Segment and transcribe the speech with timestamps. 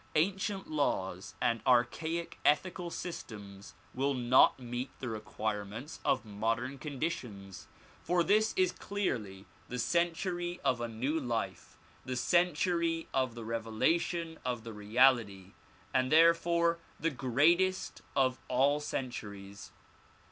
[0.15, 7.67] Ancient laws and archaic ethical systems will not meet the requirements of modern conditions,
[8.01, 14.39] for this is clearly the century of a new life, the century of the revelation
[14.43, 15.53] of the reality
[15.93, 19.71] and therefore the greatest of all centuries.